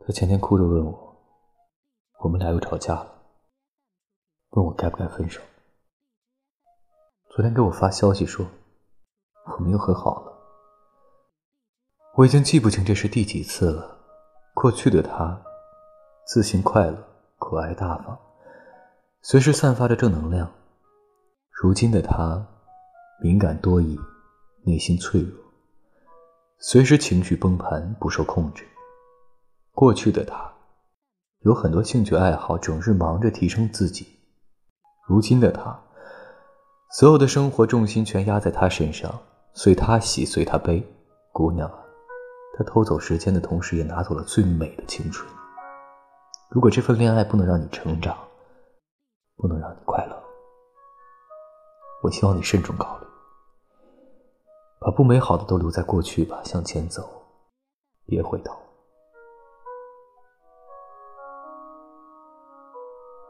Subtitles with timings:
[0.00, 1.16] 他前天哭着问我，
[2.20, 3.22] 我们俩又吵架了，
[4.50, 5.40] 问我该不该分手。
[7.30, 8.46] 昨天给我发消息说，
[9.56, 10.32] 我们又和好了。
[12.14, 13.98] 我已经记不清这是第几次了。
[14.54, 15.40] 过去的他，
[16.26, 16.96] 自信快乐，
[17.38, 18.18] 可爱大方，
[19.22, 20.48] 随时散发着正能量；
[21.50, 22.44] 如今的他，
[23.22, 23.96] 敏感多疑，
[24.64, 25.38] 内心脆弱，
[26.58, 28.66] 随时情绪崩盘，不受控制。
[29.78, 30.52] 过去的他，
[31.42, 34.04] 有很多兴趣爱好，整日忙着提升自己；
[35.06, 35.80] 如今的他，
[36.90, 39.20] 所有的生活重心全压在他身上，
[39.52, 40.84] 随他喜，随他悲。
[41.30, 41.78] 姑娘啊！
[42.56, 45.30] 他偷走时间的同时，也拿走了最美的青春。
[46.50, 48.18] 如果这份恋爱不能让你成长，
[49.36, 50.22] 不能让你快乐，
[52.02, 53.06] 我希望你慎重考虑，
[54.80, 57.08] 把不美好的都留在过去吧，向前走，
[58.06, 58.58] 别回头。